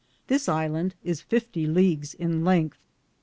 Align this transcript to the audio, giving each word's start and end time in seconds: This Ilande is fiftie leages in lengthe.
This 0.25 0.47
Ilande 0.47 0.93
is 1.03 1.21
fiftie 1.21 1.67
leages 1.71 2.15
in 2.15 2.41
lengthe. 2.43 2.73